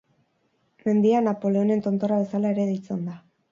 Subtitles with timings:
[0.87, 3.23] Mendia, Napoleonen Tontorra bezala ere deitzen da.